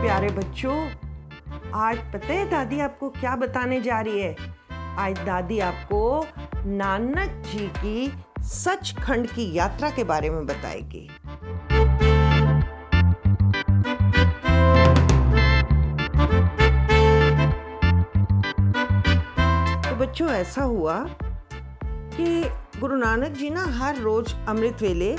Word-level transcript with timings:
प्यारे 0.00 0.28
बच्चों, 0.28 0.74
आज 1.74 1.98
पता 2.12 2.26
है 2.26 2.48
दादी 2.50 2.80
आपको 2.80 3.08
क्या 3.10 3.34
बताने 3.36 3.80
जा 3.80 4.00
रही 4.00 4.20
है? 4.20 4.36
आज 4.98 5.18
दादी 5.18 5.58
आपको 5.58 6.26
नानक 6.66 7.42
जी 7.46 7.66
की 7.76 8.12
सचखंड 8.42 9.26
की 9.26 9.52
यात्रा 9.54 9.90
के 9.90 10.04
बारे 10.04 10.30
में 10.30 10.46
बताएगी। 10.46 11.10
तो 19.82 19.96
बच्चों, 19.96 20.30
ऐसा 20.30 20.62
हुआ 20.62 20.96
कि 21.90 22.42
गुरु 22.80 22.96
नानक 22.96 23.32
जी 23.32 23.50
ना 23.50 23.64
हर 23.78 23.96
रोज 23.96 24.34
अमृत 24.48 24.82
वेले 24.82 25.16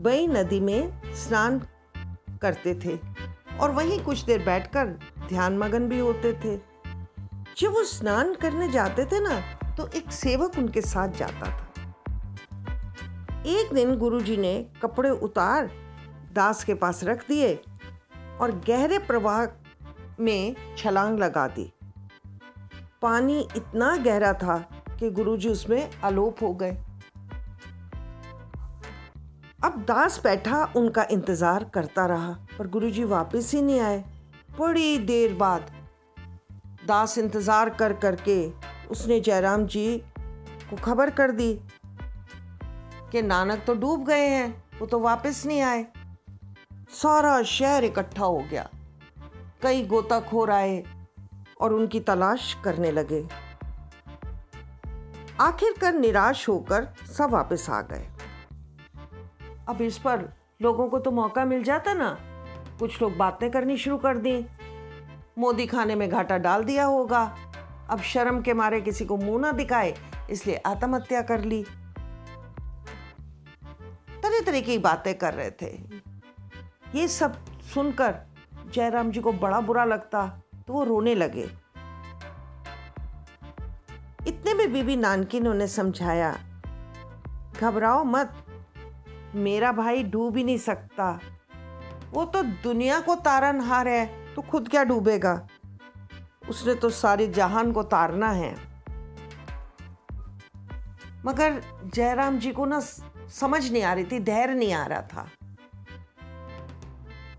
बई 0.00 0.26
नदी 0.26 0.60
में 0.60 1.00
स्नान 1.14 1.62
करते 2.42 2.74
थे। 2.74 2.98
और 3.60 3.70
वहीं 3.70 3.98
कुछ 4.04 4.24
देर 4.24 4.44
बैठकर 4.44 4.86
ध्यान 5.28 5.58
मगन 5.58 5.88
भी 5.88 5.98
होते 5.98 6.32
थे। 6.34 6.56
जब 7.58 7.72
वो 7.72 7.84
स्नान 7.84 8.34
करने 8.34 8.68
जाते 8.68 9.04
थे 9.04 9.20
ना 9.20 9.40
तो 9.76 9.86
एक 9.88 10.10
सेवक 10.12 10.58
उनके 10.58 10.80
साथ 10.80 11.08
जाता 11.08 11.50
था। 11.50 11.70
एक 13.48 13.72
दिन 13.74 13.96
गुरुजी 13.96 14.36
ने 14.36 14.54
कपड़े 14.82 15.10
उतार, 15.10 15.70
दास 16.32 16.64
के 16.64 16.74
पास 16.74 17.04
रख 17.04 17.26
दिए 17.28 17.54
और 18.40 18.52
गहरे 18.68 18.98
प्रवाह 18.98 19.46
में 20.20 20.56
छलांग 20.78 21.18
लगा 21.18 21.46
दी। 21.48 21.72
पानी 23.02 23.38
इतना 23.56 23.96
गहरा 23.96 24.32
था 24.32 24.58
कि 25.00 25.10
गुरुजी 25.10 25.48
उसमें 25.48 25.90
आलोप 26.04 26.42
हो 26.42 26.52
गए। 26.54 26.76
अब 29.64 29.78
दास 29.88 30.20
बैठा 30.24 30.64
उनका 30.76 31.06
इंतज़ार 31.10 31.64
करता 31.74 32.04
रहा, 32.06 32.32
पर 32.58 32.66
गुरुजी 32.68 33.04
वापस 33.04 33.50
ही 33.54 33.62
नहीं 33.62 33.80
आए। 33.80 34.04
बड़ी 34.58 34.98
देर 35.00 35.34
बाद 35.34 35.70
दास 36.86 37.16
इंतज़ार 37.18 37.70
कर 37.70 37.92
करके 37.94 38.36
उसने 38.90 39.20
जयराम 39.20 39.66
जी 39.66 39.86
को 40.70 40.76
खबर 40.76 41.10
कर 41.10 41.30
दी 41.32 41.52
कि 43.12 43.22
नानक 43.22 43.64
तो 43.66 43.74
डूब 43.74 44.04
गए 44.06 44.26
हैं, 44.26 44.64
वो 44.80 44.86
तो 44.86 45.00
वापस 45.00 45.42
नहीं 45.46 45.60
आए। 45.62 45.86
सारा 46.92 47.42
शहर 47.42 47.84
इकट्ठा 47.84 48.24
हो 48.24 48.38
गया। 48.50 48.68
कई 49.62 49.82
गोताखोर 49.86 50.50
आए 50.50 50.82
और 51.60 51.72
उनकी 51.72 52.00
तलाश 52.02 52.56
करने 52.64 52.90
लगे। 52.92 53.26
आखिरकार 55.40 55.94
निराश 55.94 56.48
होकर 56.48 56.88
सब 57.16 57.30
वापस 57.30 57.70
आ 57.70 57.80
गए। 57.82 58.06
अब 59.68 59.80
इस 59.82 59.98
पर 59.98 60.28
लोगों 60.62 60.88
को 60.88 60.98
तो 60.98 61.10
मौका 61.10 61.44
मिल 61.44 61.62
जाता 61.64 61.92
ना। 61.94 62.16
कुछ 62.78 63.00
लोग 63.02 63.16
बातें 63.16 63.50
करनी 63.50 63.76
शुरू 63.76 63.96
कर 63.98 64.18
दी। 64.18 64.44
मोदी 65.38 65.66
खाने 65.66 65.94
में 65.94 66.08
घाटा 66.08 66.38
डाल 66.38 66.64
दिया 66.64 66.84
होगा। 66.84 67.22
अब 67.90 68.00
शर्म 68.02 68.40
के 68.42 68.54
मारे 68.54 68.80
किसी 68.80 69.04
को 69.04 69.16
मुँह 69.16 69.40
ना 69.40 69.52
दिखाए, 69.52 69.94
इसलिए 70.30 70.56
आत्महत्या 70.66 71.22
कर 71.22 71.40
ली। 71.40 71.62
तरह 74.22 74.40
तरह 74.40 74.60
की 74.60 74.78
बातें 74.78 75.14
कर 75.14 75.34
रहे 75.34 75.50
थे। 75.52 75.72
ये 76.94 77.08
सब 77.08 77.34
सुनकर 77.74 78.14
जयराम 78.74 79.10
जी 79.10 79.20
को 79.20 79.32
बड़ा 79.32 79.60
बुरा 79.60 79.84
लगता 79.84 80.26
तो 80.66 80.72
वो 80.72 80.84
रोने 80.84 81.14
लगे। 81.14 81.48
इतने 84.26 84.54
में 84.54 84.72
बीबी 84.72 84.96
नानकी 84.96 85.40
ने 85.40 85.48
उन्हें 85.48 85.66
समझाया, 85.68 86.32
घबराओ 87.60 88.04
मत 88.04 88.43
मेरा 89.36 89.72
भाई 89.72 90.02
डूब 90.04 90.36
ही 90.36 90.44
नहीं 90.44 90.58
सकता। 90.58 91.18
वो 92.12 92.24
तो 92.24 92.42
दुनिया 92.42 93.00
को 93.00 93.14
तारनहार 93.16 93.88
है 93.88 94.06
तो 94.34 94.42
खुद 94.42 94.68
क्या 94.68 94.82
डूबेगा? 94.84 95.34
उसने 96.48 96.74
तो 96.74 96.90
सारी 96.90 97.26
जहान 97.28 97.72
को 97.72 97.82
तारना 97.84 98.30
है। 98.32 98.54
मगर 101.26 101.60
जयराम 101.86 102.38
जी 102.38 102.52
को 102.52 102.64
ना 102.64 102.80
समझ 102.80 103.70
नहीं 103.72 103.82
आ 103.82 103.92
रही 103.92 104.04
थी, 104.04 104.20
धैर्य 104.20 104.54
नहीं 104.54 104.72
आ 104.72 104.84
रहा 104.86 105.02
था। 105.02 105.28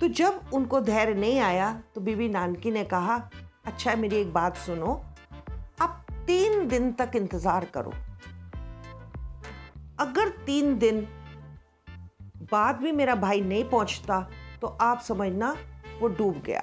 तो 0.00 0.08
जब 0.08 0.40
उनको 0.54 0.80
धैर्य 0.80 1.14
नहीं 1.14 1.38
आया 1.40 1.72
तो 1.94 2.00
बीबी 2.00 2.28
नानकी 2.28 2.70
ने 2.70 2.84
कहा 2.84 3.16
अच्छा 3.66 3.94
मेरी 3.96 4.16
एक 4.16 4.32
बात 4.32 4.56
सुनो, 4.56 4.92
आप 5.80 6.06
तीन 6.26 6.66
दिन 6.68 6.92
तक 6.92 7.16
इंतज़ार 7.16 7.64
करो। 7.74 7.92
अगर 9.98 10.28
तीन 10.46 10.78
दिन 10.78 11.06
बाद 12.52 12.76
भी 12.76 12.92
मेरा 12.92 13.14
भाई 13.14 13.40
नहीं 13.40 13.64
पहुँचता 13.64 14.20
तो 14.60 14.66
आप 14.80 15.00
समझना 15.00 15.56
वो 16.00 16.08
डूब 16.08 16.42
गया। 16.46 16.62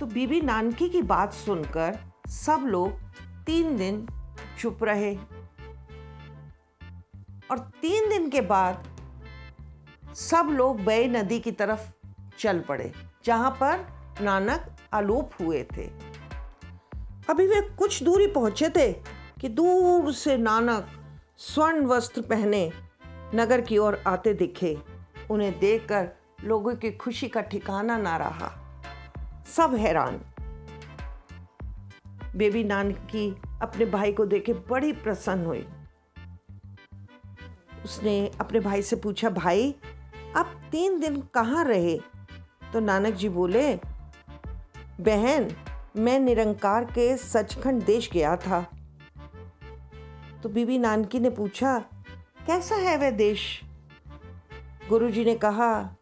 तो 0.00 0.06
बीबी 0.06 0.40
नानकी 0.40 0.88
की 0.88 1.02
बात 1.02 1.32
सुनकर 1.32 1.98
सब 2.28 2.64
लोग 2.66 3.00
तीन 3.46 3.76
दिन 3.76 4.06
चुप 4.58 4.84
रहे। 4.84 5.14
और 7.50 7.58
तीन 7.82 8.08
दिन 8.08 8.28
के 8.30 8.40
बाद 8.40 8.84
सब 10.16 10.48
लोग 10.50 10.80
बे 10.84 11.06
नदी 11.08 11.38
की 11.40 11.52
तरफ़ 11.52 11.90
चल 12.38 12.60
पड़े, 12.60 12.92
जहाँ 13.24 13.50
पर 13.62 13.86
नानक 14.20 14.66
आलोप 14.94 15.30
हुए 15.40 15.62
थे। 15.72 15.86
अभी 17.30 17.46
वे 17.46 17.60
कुछ 17.76 18.02
दूरी 18.02 18.26
पहुँचे 18.26 18.68
थे 18.68 18.92
कि 19.40 19.48
दूर 19.50 20.12
से 20.12 20.36
नानक 20.38 20.86
स्वर्ण 21.36 21.86
वस्त्र 21.86 22.20
पहने 22.20 22.72
नगर 23.34 23.60
की 23.60 23.78
ओर 23.78 24.02
आते 24.06 24.34
दिखे। 24.34 24.78
उन्हें 25.30 25.58
देखकर 25.58 26.08
लोगों 26.44 26.74
की 26.74 26.90
खुशी 26.90 27.28
का 27.28 27.40
ठिकाना 27.40 27.96
ना 27.96 28.16
रहा। 28.16 28.52
सब 29.56 29.74
हैरान। 29.74 30.20
बेबी 32.36 32.64
नानकी 32.64 33.36
अपने 33.62 33.84
भाई 33.84 34.12
को 34.12 34.26
देखे 34.26 34.52
बड़ी 34.52 34.92
प्रसन्न 34.92 35.46
हुई। 35.46 35.66
उसने 37.84 38.30
अपने 38.40 38.60
भाई 38.60 38.82
से 38.82 38.96
पूछा, 38.96 39.30
भाई, 39.30 39.74
आप 40.36 40.62
तीन 40.72 41.00
दिन 41.00 41.20
कहाँ 41.20 41.64
रहे? 41.64 42.00
तो 42.72 42.80
नानक 42.80 43.14
जी 43.14 43.28
बोले, 43.28 43.76
बहन, 45.00 45.56
मैं 45.96 46.20
निरंकार 46.20 46.84
के 46.84 47.16
सचखंड 47.16 47.84
देश 47.84 48.10
गया 48.12 48.36
था। 48.36 48.83
तो 50.44 50.48
बीबी 50.48 50.78
नानकी 50.78 51.18
ने 51.20 51.30
पूछा, 51.30 51.78
कैसा 52.46 52.76
है 52.76 52.96
वह 52.96 53.10
देश? 53.10 53.60
गुरुजी 54.88 55.24
ने 55.24 55.34
कहा, 55.34 55.96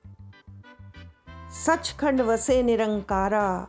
सचखंड 1.66 2.20
वसे 2.20 2.62
निरंकारा, 2.62 3.68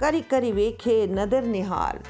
करी 0.00 0.20
करी 0.20 0.52
वेखे 0.52 1.06
नदर 1.06 1.44
निहाल 1.44 2.00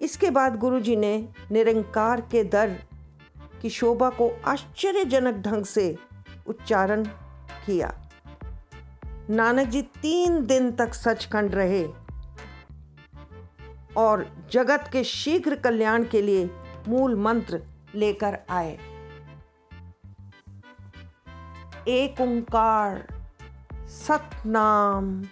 इसके 0.00 0.30
बाद 0.30 0.56
गुरुजी 0.56 0.96
ने 0.96 1.28
निरंकार 1.52 2.20
के 2.20 2.44
दर 2.44 2.76
की 3.62 3.70
शोभा 3.70 4.10
को 4.10 4.30
आश्चर्यजनक 4.46 5.34
ढंग 5.34 5.64
से 5.64 5.98
उच्चारण 6.46 7.04
किया। 7.66 7.92
नानक 9.30 9.68
जी 9.68 9.82
तीन 9.82 10.46
दिन 10.46 10.70
तक 10.72 10.94
सचखंड 10.94 11.54
रहे। 11.54 12.05
और 13.96 14.26
जगत 14.52 14.88
के 14.92 15.04
शीघ्र 15.04 15.54
कल्याण 15.54 16.04
के 16.04 16.22
लिए 16.22 16.50
मूल 16.88 17.14
मंत्र 17.14 17.60
लेकर 17.94 18.38
आए। 18.50 18.78
एक 21.88 22.20
ओंकार, 22.20 23.06
सतनाम, 23.88 25.22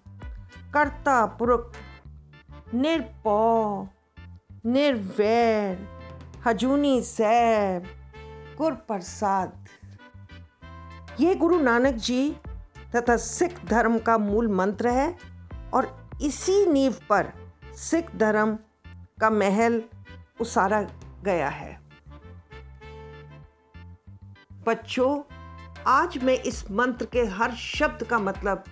कर्ता 0.75 1.25
पुरुष 1.27 2.75
निरपौ 2.75 3.87
निर्वैर, 4.67 5.79
हजूनी 6.47 7.01
सैब 7.03 7.87
गुर 8.59 8.73
प्रसाद 8.89 9.67
ये 11.21 11.35
गुरु 11.35 11.59
नानक 11.61 11.95
जी 11.95 12.37
तथा 12.95 13.17
सिख 13.17 13.65
धर्म 13.65 13.99
का 13.99 14.17
मूल 14.19 14.49
मंत्र 14.49 14.89
है 14.89 15.17
और 15.75 16.11
इसी 16.23 16.65
नींव 16.67 16.95
पर 17.09 17.33
सिख 17.77 18.17
धर्म 18.17 18.59
का 19.21 19.31
महल 19.31 19.83
उसारा 20.41 20.83
गया 21.25 21.49
है। 21.49 21.81
बच्चों, 24.67 25.23
आज 25.87 26.19
मैं 26.19 26.35
इस 26.35 26.71
मंत्र 26.71 27.07
के 27.07 27.21
हर 27.21 27.55
शब्द 27.55 28.05
का 28.05 28.19
मतलब 28.19 28.65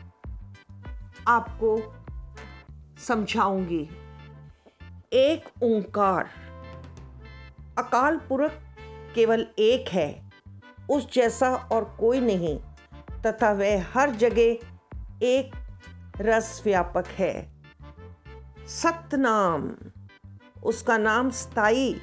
आपको 1.28 1.94
समझाऊँगी। 2.98 3.88
एक 5.12 5.48
ओंकार, 5.62 6.30
अकाल 7.78 8.16
पुरख 8.16 8.52
केवल 9.14 9.46
एक 9.58 9.88
है, 9.88 10.30
उस 10.90 11.12
जैसा 11.12 11.54
और 11.54 11.96
कोई 12.00 12.20
नहीं, 12.20 12.58
तथा 13.26 13.52
वह 13.52 13.86
हर 13.94 14.10
जगह 14.10 14.42
एक 15.22 15.52
रस 16.20 16.62
व्यापक 16.64 17.06
है। 17.06 17.61
सतनाम। 18.72 19.74
उसका 20.62 20.98
नाम 20.98 21.30
स्थायी 21.30 22.00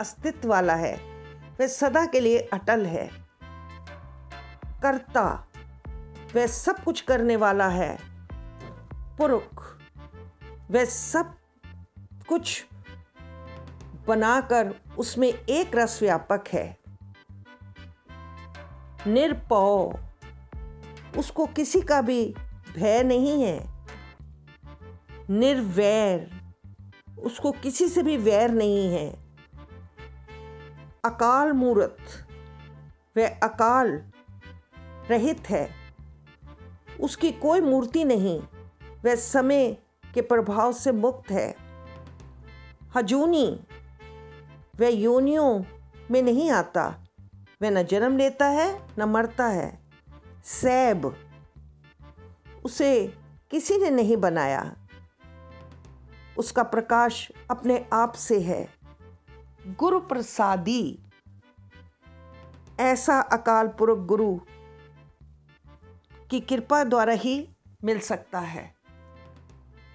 अस्तित्व 0.00 0.48
वाला 0.48 0.74
है। 0.74 0.96
वह 1.60 1.66
सदा 1.66 2.06
के 2.06 2.20
लिए 2.20 2.38
अटल 2.38 2.86
है। 2.86 3.10
कर्ता, 4.82 5.48
वह 6.36 6.46
सब 6.46 6.84
कुछ 6.84 7.00
करने 7.00 7.36
वाला 7.36 7.68
है। 7.68 7.98
पुरुख, 9.18 9.64
वह 10.70 10.84
सब 10.84 11.34
कुछ 12.28 12.66
बनाकर 14.06 14.74
उसमें 14.98 15.28
एक 15.28 15.70
रस 15.74 15.98
व्यापक 16.02 16.44
है। 16.52 16.78
निरपौ, 19.06 19.94
उसको 21.18 21.46
किसी 21.46 21.80
का 21.80 22.02
भी 22.02 22.34
भय 22.74 23.02
नहीं 23.02 23.42
है। 23.42 23.79
निर्वैर। 25.30 26.30
उसको 27.18 27.52
किसी 27.52 27.88
से 27.88 28.02
भी 28.02 28.16
वैर 28.16 28.50
नहीं 28.50 28.92
है। 28.92 29.10
अकाल 31.04 31.52
मूर्त 31.52 31.96
वह 33.16 33.28
अकाल 33.28 34.02
रहित 35.10 35.50
है। 35.50 35.70
उसकी 37.00 37.32
कोई 37.32 37.60
मूर्ति 37.60 38.04
नहीं, 38.04 38.40
वह 39.04 39.14
समय 39.14 39.76
के 40.14 40.20
प्रभाव 40.20 40.72
से 40.72 40.92
मुक्त 40.92 41.30
है। 41.30 41.54
हजूनी 42.96 43.66
वह 44.80 44.88
योनियों 44.88 45.64
में 46.10 46.22
नहीं 46.22 46.50
आता, 46.50 47.06
वह 47.62 47.70
न 47.70 47.82
जन्म 47.82 48.16
लेता 48.16 48.46
है, 48.46 48.82
न 48.98 49.02
मरता 49.02 49.46
है। 49.46 49.80
सैब, 50.44 51.16
उसे 52.64 53.14
किसी 53.50 53.78
ने 53.78 53.90
नहीं 53.90 54.16
बनाया। 54.16 54.79
उसका 56.40 56.62
प्रकाश 56.64 57.30
अपने 57.50 57.84
आप 57.92 58.12
से 58.14 58.40
है। 58.40 58.66
गुरु 59.78 60.00
प्रसादी 60.00 60.98
ऐसा 62.80 63.20
अकाल 63.32 63.68
पुरुष 63.78 63.98
गुरु 64.06 64.34
की 66.30 66.40
कृपा 66.40 66.82
द्वारा 66.84 67.12
ही 67.14 67.34
मिल 67.84 67.98
सकता 68.00 68.40
है। 68.40 68.64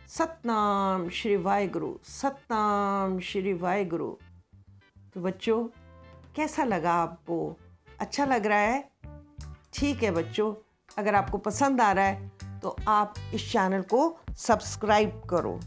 सतनाम 0.10 1.10
श्री 1.10 1.36
वाहे 1.38 1.68
गुरु 1.68 1.94
सतनाम 2.06 3.20
श्री 3.20 3.54
वाहे 3.54 3.86
गुरु 3.86 4.10
तो 5.14 5.22
बच्चों, 5.22 5.64
कैसा 6.36 6.64
लगा 6.64 6.94
आपको? 6.94 7.56
अच्छा 8.00 8.26
लग 8.26 8.46
रहा 8.46 8.60
है? 8.60 8.90
ठीक 9.74 10.04
है 10.04 10.12
बच्चों, 10.12 10.54
अगर 10.98 11.16
आपको 11.16 11.38
पसंद 11.40 11.82
आ 11.82 11.92
रहा 11.92 12.06
है 12.06 12.60
तो 12.60 12.76
आप 12.88 13.14
इस 13.34 13.52
चैनल 13.52 13.82
को 13.84 14.18
सब्सक्राइब 14.38 15.22
करो। 15.30 15.60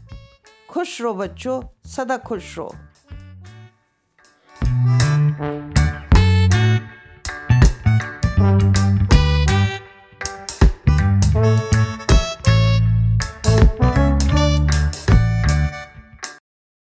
खुश 0.69 1.01
रहो 1.01 1.13
बच्चों 1.13 1.61
सदा 1.89 2.17
खुश 2.17 2.57
रहो। 2.57 2.69